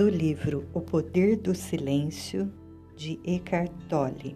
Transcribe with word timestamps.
do 0.00 0.08
livro 0.08 0.66
O 0.72 0.80
Poder 0.80 1.36
do 1.36 1.54
Silêncio, 1.54 2.50
de 2.96 3.20
Eckhart 3.22 3.70
Tolle, 3.86 4.34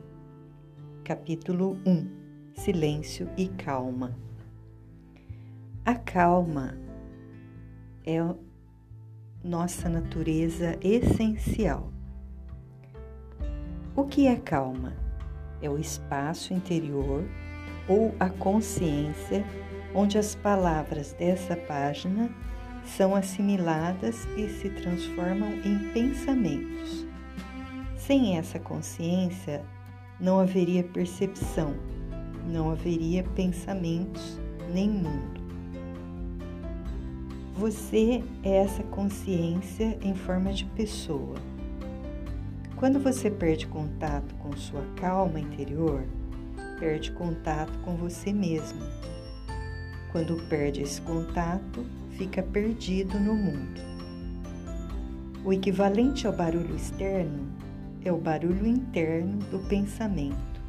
capítulo 1.02 1.78
1 1.86 2.52
Silêncio 2.52 3.30
e 3.34 3.48
Calma. 3.48 4.14
A 5.82 5.94
calma 5.94 6.76
é 8.04 8.18
nossa 9.42 9.88
natureza 9.88 10.78
essencial. 10.82 11.90
O 13.96 14.04
que 14.04 14.26
é 14.26 14.36
calma? 14.36 14.92
É 15.62 15.70
o 15.70 15.78
espaço 15.78 16.52
interior 16.52 17.24
ou 17.88 18.14
a 18.20 18.28
consciência 18.28 19.42
onde 19.94 20.18
as 20.18 20.34
palavras 20.34 21.14
dessa 21.14 21.56
página 21.56 22.28
são 22.84 23.14
assimiladas 23.14 24.26
e 24.36 24.48
se 24.48 24.68
transformam 24.70 25.52
em 25.64 25.90
pensamentos. 25.92 27.06
Sem 27.96 28.36
essa 28.36 28.58
consciência, 28.58 29.64
não 30.20 30.38
haveria 30.38 30.84
percepção, 30.84 31.74
não 32.46 32.70
haveria 32.70 33.22
pensamentos 33.22 34.38
nem 34.72 34.88
mundo. 34.88 35.42
Você 37.54 38.22
é 38.42 38.56
essa 38.56 38.82
consciência 38.82 39.98
em 40.02 40.14
forma 40.14 40.52
de 40.52 40.64
pessoa. 40.66 41.36
Quando 42.76 42.98
você 42.98 43.30
perde 43.30 43.66
contato 43.66 44.34
com 44.34 44.54
sua 44.56 44.82
calma 44.96 45.38
interior, 45.38 46.04
perde 46.78 47.12
contato 47.12 47.72
com 47.84 47.96
você 47.96 48.32
mesmo. 48.32 48.80
Quando 50.10 50.36
perde 50.48 50.82
esse 50.82 51.00
contato, 51.00 51.86
fica 52.16 52.42
perdido 52.42 53.18
no 53.18 53.34
mundo. 53.34 53.80
O 55.44 55.52
equivalente 55.52 56.26
ao 56.26 56.32
barulho 56.32 56.74
externo 56.74 57.52
é 58.04 58.12
o 58.12 58.16
barulho 58.16 58.66
interno 58.66 59.38
do 59.50 59.58
pensamento. 59.68 60.62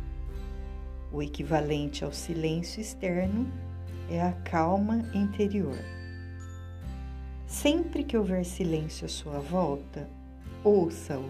O 1.11 1.21
equivalente 1.21 2.03
ao 2.03 2.11
silêncio 2.11 2.81
externo 2.81 3.47
é 4.09 4.21
a 4.21 4.31
calma 4.31 5.01
interior. 5.13 5.77
Sempre 7.47 8.03
que 8.03 8.17
houver 8.17 8.43
silêncio 8.43 9.05
à 9.05 9.09
sua 9.09 9.39
volta, 9.39 10.09
ouça-o. 10.63 11.29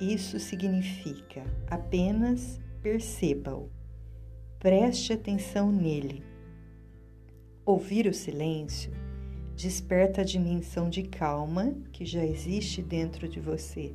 Isso 0.00 0.38
significa 0.38 1.42
apenas 1.68 2.60
perceba-o. 2.82 3.70
Preste 4.58 5.12
atenção 5.12 5.72
nele 5.72 6.33
Ouvir 7.66 8.06
o 8.06 8.12
silêncio 8.12 8.92
desperta 9.56 10.20
a 10.20 10.24
dimensão 10.24 10.90
de 10.90 11.02
calma 11.02 11.74
que 11.92 12.04
já 12.04 12.22
existe 12.22 12.82
dentro 12.82 13.26
de 13.26 13.40
você, 13.40 13.94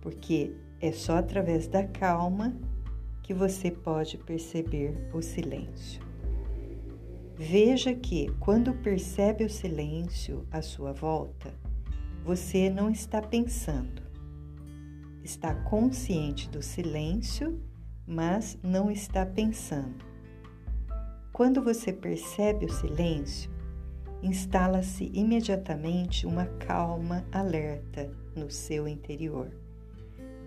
porque 0.00 0.56
é 0.80 0.90
só 0.90 1.18
através 1.18 1.66
da 1.66 1.84
calma 1.84 2.56
que 3.22 3.34
você 3.34 3.70
pode 3.70 4.16
perceber 4.16 5.10
o 5.12 5.20
silêncio. 5.20 6.00
Veja 7.36 7.92
que, 7.92 8.30
quando 8.40 8.72
percebe 8.72 9.44
o 9.44 9.50
silêncio 9.50 10.46
à 10.50 10.62
sua 10.62 10.94
volta, 10.94 11.52
você 12.24 12.70
não 12.70 12.88
está 12.88 13.20
pensando. 13.20 14.02
Está 15.22 15.54
consciente 15.54 16.48
do 16.48 16.62
silêncio, 16.62 17.62
mas 18.06 18.58
não 18.62 18.90
está 18.90 19.26
pensando. 19.26 20.09
Quando 21.32 21.62
você 21.62 21.92
percebe 21.92 22.66
o 22.66 22.72
silêncio, 22.72 23.50
instala-se 24.22 25.10
imediatamente 25.14 26.26
uma 26.26 26.44
calma 26.44 27.24
alerta 27.32 28.10
no 28.34 28.50
seu 28.50 28.86
interior. 28.88 29.50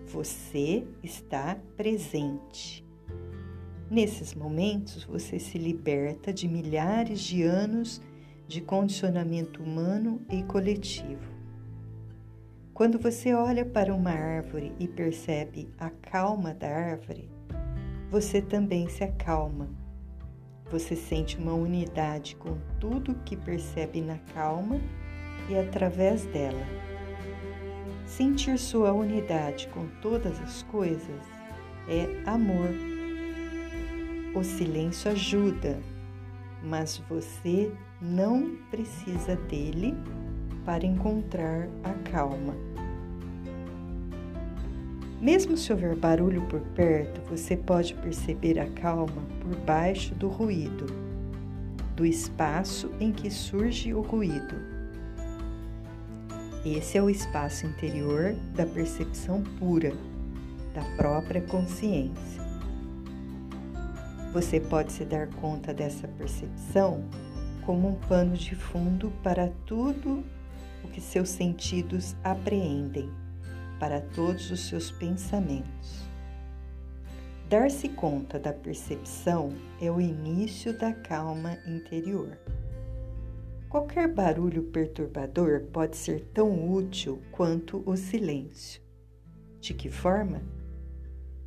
Você 0.06 0.86
está 1.02 1.56
presente. 1.76 2.86
Nesses 3.90 4.34
momentos, 4.34 5.04
você 5.04 5.38
se 5.38 5.58
liberta 5.58 6.32
de 6.32 6.46
milhares 6.46 7.20
de 7.20 7.42
anos 7.42 8.00
de 8.46 8.60
condicionamento 8.60 9.62
humano 9.62 10.20
e 10.30 10.42
coletivo. 10.42 11.32
Quando 12.74 12.98
você 12.98 13.32
olha 13.32 13.64
para 13.64 13.94
uma 13.94 14.10
árvore 14.10 14.72
e 14.78 14.86
percebe 14.86 15.72
a 15.78 15.88
calma 15.88 16.52
da 16.52 16.68
árvore, 16.68 17.28
você 18.10 18.42
também 18.42 18.88
se 18.88 19.02
acalma 19.02 19.83
você 20.70 20.96
sente 20.96 21.36
uma 21.36 21.52
unidade 21.54 22.36
com 22.36 22.58
tudo 22.80 23.14
que 23.24 23.36
percebe 23.36 24.00
na 24.00 24.18
calma 24.34 24.80
e 25.48 25.56
através 25.56 26.24
dela. 26.26 26.66
Sentir 28.06 28.58
sua 28.58 28.92
unidade 28.92 29.68
com 29.68 29.86
todas 30.00 30.40
as 30.40 30.62
coisas 30.64 31.22
é 31.88 32.22
amor. 32.28 32.70
O 34.34 34.42
silêncio 34.42 35.10
ajuda, 35.10 35.80
mas 36.62 36.98
você 37.08 37.72
não 38.00 38.56
precisa 38.70 39.36
dele 39.36 39.94
para 40.64 40.84
encontrar 40.84 41.68
a 41.82 41.92
calma. 42.10 42.54
Mesmo 45.24 45.56
se 45.56 45.72
houver 45.72 45.96
barulho 45.96 46.42
por 46.48 46.60
perto, 46.60 47.18
você 47.30 47.56
pode 47.56 47.94
perceber 47.94 48.58
a 48.58 48.68
calma 48.68 49.22
por 49.40 49.56
baixo 49.60 50.14
do 50.14 50.28
ruído, 50.28 50.84
do 51.96 52.04
espaço 52.04 52.90
em 53.00 53.10
que 53.10 53.30
surge 53.30 53.94
o 53.94 54.02
ruído. 54.02 54.54
Esse 56.62 56.98
é 56.98 57.02
o 57.02 57.08
espaço 57.08 57.64
interior 57.64 58.34
da 58.54 58.66
percepção 58.66 59.42
pura, 59.58 59.94
da 60.74 60.82
própria 60.94 61.40
consciência. 61.40 62.42
Você 64.30 64.60
pode 64.60 64.92
se 64.92 65.06
dar 65.06 65.28
conta 65.36 65.72
dessa 65.72 66.06
percepção 66.06 67.02
como 67.64 67.88
um 67.88 67.94
pano 67.94 68.36
de 68.36 68.54
fundo 68.54 69.10
para 69.22 69.50
tudo 69.64 70.22
o 70.84 70.88
que 70.88 71.00
seus 71.00 71.30
sentidos 71.30 72.14
apreendem 72.22 73.23
para 73.84 74.00
todos 74.00 74.50
os 74.50 74.60
seus 74.60 74.90
pensamentos. 74.90 76.08
Dar-se 77.50 77.86
conta 77.90 78.38
da 78.38 78.50
percepção 78.50 79.52
é 79.78 79.90
o 79.90 80.00
início 80.00 80.72
da 80.78 80.90
calma 80.94 81.58
interior. 81.66 82.38
Qualquer 83.68 84.08
barulho 84.08 84.62
perturbador 84.62 85.64
pode 85.70 85.98
ser 85.98 86.22
tão 86.32 86.72
útil 86.72 87.20
quanto 87.30 87.82
o 87.84 87.94
silêncio. 87.94 88.80
De 89.60 89.74
que 89.74 89.90
forma? 89.90 90.40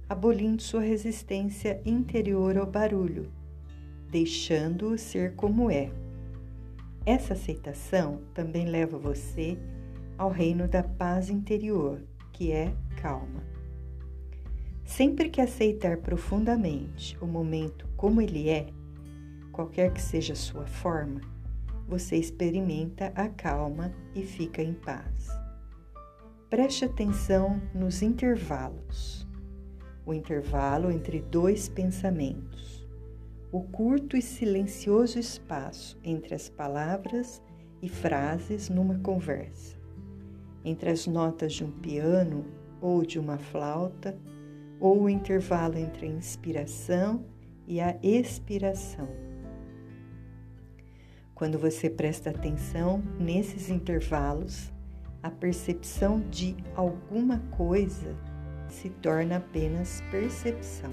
Abolindo 0.07 0.61
sua 0.61 0.81
resistência 0.81 1.81
interior 1.83 2.55
ao 2.55 2.67
barulho, 2.67 3.31
deixando-o 4.11 4.95
ser 4.95 5.33
como 5.33 5.71
é. 5.71 5.89
Essa 7.03 7.33
aceitação 7.33 8.21
também 8.35 8.67
leva 8.67 8.95
você 8.95 9.57
ao 10.19 10.29
reino 10.29 10.67
da 10.67 10.83
paz 10.83 11.31
interior 11.31 11.99
que 12.37 12.51
é 12.51 12.71
calma. 13.01 13.43
Sempre 14.85 15.27
que 15.27 15.41
aceitar 15.41 15.97
profundamente 15.97 17.17
o 17.19 17.25
momento 17.25 17.89
como 17.97 18.21
ele 18.21 18.47
é, 18.47 18.67
qualquer 19.51 19.91
que 19.91 19.99
seja 19.99 20.33
a 20.33 20.35
sua 20.35 20.67
forma, 20.67 21.19
você 21.87 22.15
experimenta 22.15 23.11
a 23.15 23.27
calma 23.27 23.91
e 24.13 24.21
fica 24.21 24.61
em 24.61 24.73
paz. 24.73 25.29
Preste 26.47 26.85
atenção 26.85 27.59
nos 27.73 28.03
intervalos. 28.03 29.27
O 30.05 30.13
intervalo 30.13 30.91
entre 30.91 31.21
dois 31.21 31.67
pensamentos. 31.67 32.87
O 33.51 33.63
curto 33.63 34.15
e 34.15 34.21
silencioso 34.21 35.17
espaço 35.17 35.97
entre 36.03 36.35
as 36.35 36.49
palavras 36.49 37.41
e 37.81 37.89
frases 37.89 38.69
numa 38.69 38.99
conversa 38.99 39.76
entre 40.67 40.89
as 40.89 41.07
notas 41.07 41.53
de 41.53 41.63
um 41.63 41.71
piano 41.71 42.45
ou 42.81 43.05
de 43.05 43.17
uma 43.17 43.37
flauta, 43.37 44.17
ou 44.79 45.03
o 45.03 45.09
intervalo 45.09 45.77
entre 45.77 46.05
a 46.05 46.09
inspiração 46.09 47.25
e 47.65 47.79
a 47.79 47.97
expiração. 48.03 49.07
Quando 51.33 51.57
você 51.57 51.89
presta 51.89 52.29
atenção 52.29 53.01
nesses 53.19 53.69
intervalos, 53.69 54.71
a 55.23 55.31
percepção 55.31 56.19
de 56.29 56.55
alguma 56.75 57.39
coisa 57.51 58.15
se 58.69 58.89
torna 58.89 59.37
apenas 59.37 60.01
percepção. 60.11 60.91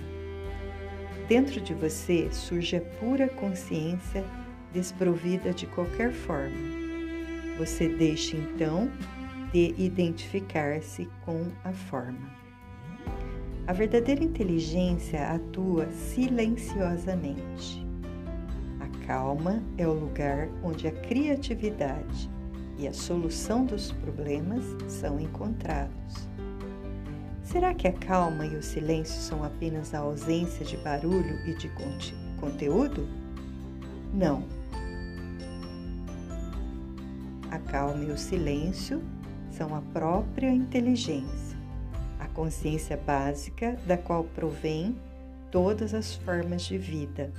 Dentro 1.28 1.60
de 1.60 1.74
você 1.74 2.30
surge 2.30 2.76
a 2.76 2.80
pura 2.80 3.28
consciência 3.28 4.24
desprovida 4.72 5.52
de 5.52 5.66
qualquer 5.66 6.12
forma. 6.12 6.56
Você 7.58 7.88
deixa 7.88 8.36
então 8.36 8.90
de 9.54 9.72
identificar-se 9.78 11.08
com 11.24 11.46
a 11.62 11.72
forma. 11.72 12.28
A 13.68 13.72
verdadeira 13.72 14.24
inteligência 14.24 15.28
atua 15.28 15.88
silenciosamente. 15.92 17.86
A 18.80 19.06
calma 19.06 19.62
é 19.78 19.86
o 19.86 19.92
lugar 19.92 20.48
onde 20.60 20.88
a 20.88 20.90
criatividade, 20.90 22.28
e 22.76 22.88
a 22.88 22.92
solução 22.92 23.64
dos 23.64 23.92
problemas 23.92 24.64
são 24.88 25.20
encontrados. 25.20 26.28
Será 27.44 27.72
que 27.72 27.86
a 27.86 27.92
calma 27.92 28.44
e 28.44 28.56
o 28.56 28.62
silêncio 28.62 29.20
são 29.20 29.44
apenas 29.44 29.94
a 29.94 30.00
ausência 30.00 30.66
de 30.66 30.76
barulho 30.78 31.38
e 31.46 31.54
de 31.54 31.70
conteúdo? 32.40 33.06
Não. 34.12 34.42
A 37.52 37.58
calma 37.60 38.02
e 38.02 38.10
o 38.10 38.18
silêncio 38.18 39.00
são 39.56 39.74
a 39.74 39.80
própria 39.80 40.50
inteligência, 40.50 41.56
a 42.18 42.26
consciência 42.26 42.96
básica 42.96 43.78
da 43.86 43.96
qual 43.96 44.24
provém 44.24 44.96
todas 45.50 45.94
as 45.94 46.14
formas 46.14 46.62
de 46.62 46.76
vida. 46.76 47.32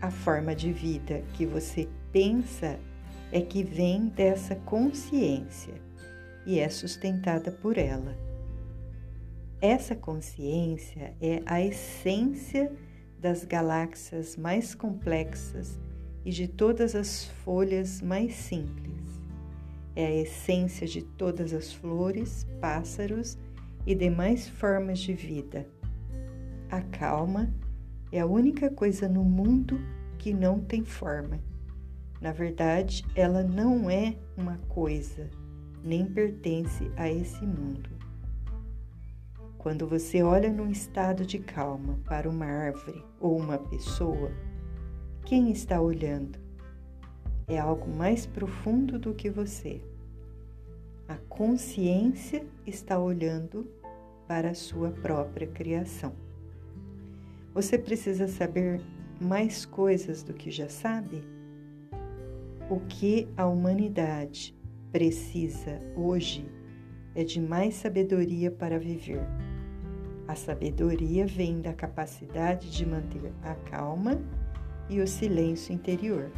A 0.00 0.10
forma 0.10 0.54
de 0.54 0.72
vida 0.72 1.22
que 1.32 1.44
você 1.44 1.88
pensa 2.12 2.78
é 3.32 3.40
que 3.40 3.64
vem 3.64 4.06
dessa 4.08 4.54
consciência 4.54 5.74
e 6.46 6.60
é 6.60 6.68
sustentada 6.68 7.50
por 7.50 7.76
ela. 7.76 8.16
Essa 9.60 9.96
consciência 9.96 11.14
é 11.20 11.42
a 11.46 11.60
essência 11.60 12.70
das 13.18 13.44
galáxias 13.44 14.36
mais 14.36 14.74
complexas 14.74 15.78
e 16.24 16.30
de 16.30 16.46
todas 16.46 16.94
as 16.94 17.24
folhas 17.44 18.00
mais 18.00 18.34
simples. 18.34 18.93
É 19.96 20.06
a 20.06 20.14
essência 20.22 20.86
de 20.86 21.02
todas 21.02 21.52
as 21.52 21.72
flores, 21.72 22.46
pássaros 22.60 23.38
e 23.86 23.94
demais 23.94 24.48
formas 24.48 24.98
de 24.98 25.12
vida. 25.12 25.68
A 26.70 26.80
calma 26.80 27.52
é 28.10 28.20
a 28.20 28.26
única 28.26 28.70
coisa 28.70 29.08
no 29.08 29.22
mundo 29.22 29.78
que 30.18 30.32
não 30.32 30.60
tem 30.60 30.84
forma 30.84 31.40
na 32.24 32.32
verdade, 32.32 33.04
ela 33.14 33.42
não 33.42 33.90
é 33.90 34.16
uma 34.34 34.56
coisa, 34.70 35.28
nem 35.84 36.06
pertence 36.06 36.90
a 36.96 37.06
esse 37.06 37.44
mundo. 37.44 37.90
Quando 39.58 39.86
você 39.86 40.22
olha 40.22 40.50
num 40.50 40.70
estado 40.70 41.26
de 41.26 41.38
calma 41.38 41.98
para 42.06 42.26
uma 42.26 42.46
árvore 42.46 43.04
ou 43.20 43.38
uma 43.38 43.58
pessoa, 43.58 44.32
quem 45.26 45.52
está 45.52 45.82
olhando? 45.82 46.38
É 47.46 47.58
algo 47.58 47.94
mais 47.94 48.24
profundo 48.24 48.98
do 48.98 49.12
que 49.12 49.28
você. 49.28 49.80
A 51.06 51.16
consciência 51.28 52.44
está 52.66 52.98
olhando 52.98 53.68
para 54.26 54.50
a 54.50 54.54
sua 54.54 54.90
própria 54.90 55.46
criação. 55.46 56.14
Você 57.52 57.76
precisa 57.76 58.26
saber 58.26 58.80
mais 59.20 59.66
coisas 59.66 60.22
do 60.22 60.32
que 60.32 60.50
já 60.50 60.68
sabe? 60.68 61.22
O 62.70 62.80
que 62.80 63.28
a 63.36 63.46
humanidade 63.46 64.56
precisa 64.90 65.82
hoje 65.94 66.48
é 67.14 67.22
de 67.22 67.40
mais 67.40 67.74
sabedoria 67.74 68.50
para 68.50 68.78
viver. 68.78 69.22
A 70.26 70.34
sabedoria 70.34 71.26
vem 71.26 71.60
da 71.60 71.74
capacidade 71.74 72.70
de 72.70 72.86
manter 72.86 73.30
a 73.42 73.54
calma 73.70 74.18
e 74.88 75.00
o 75.00 75.06
silêncio 75.06 75.74
interior. 75.74 76.30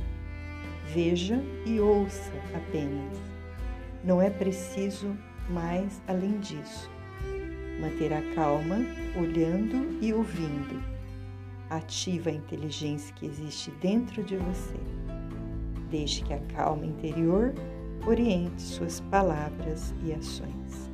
Veja 0.93 1.43
e 1.65 1.81
ouça 1.81 2.33
apenas. 2.55 3.17
Não 4.05 4.21
é 4.21 4.31
preciso 4.31 5.17
mais 5.49 6.01
além 6.07 6.39
disso. 6.39 6.91
Manter 7.81 8.13
a 8.13 8.23
calma, 8.35 8.77
olhando 9.19 9.99
e 10.01 10.13
ouvindo. 10.13 10.83
Ativa 11.69 12.31
a 12.31 12.33
inteligência 12.33 13.15
que 13.15 13.27
existe 13.27 13.71
dentro 13.83 14.23
de 14.23 14.37
você. 14.37 14.77
Deixe 15.91 16.23
que 16.23 16.33
a 16.33 16.39
calma 16.55 16.87
interior 16.87 17.53
oriente 18.07 18.63
suas 18.63 19.01
palavras 19.01 19.93
e 20.05 20.13
ações. 20.13 20.91